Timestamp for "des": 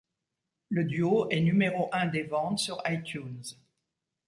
2.07-2.23